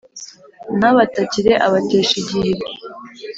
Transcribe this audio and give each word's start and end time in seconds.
ntabatakire 0.77 1.53
abatesha 1.67 2.15
igihe 2.23 2.51